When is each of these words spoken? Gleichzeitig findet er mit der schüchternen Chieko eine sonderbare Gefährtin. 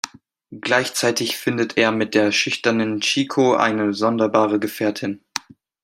Gleichzeitig 0.61 1.37
findet 1.37 1.77
er 1.77 1.91
mit 1.91 2.15
der 2.15 2.31
schüchternen 2.31 3.01
Chieko 3.01 3.53
eine 3.53 3.93
sonderbare 3.93 4.57
Gefährtin. 4.57 5.23